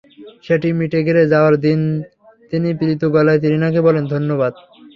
সেটি 0.43 0.69
মিটে 0.77 0.99
গেলে 1.07 1.23
যাওয়ার 1.33 1.55
দিন 1.65 1.79
তিনি 2.51 2.69
প্রীত 2.79 3.01
গলায় 3.15 3.41
তৃণাকে 3.43 3.79
বললেন, 3.85 4.05
ধন্যবাদ। 4.13 4.53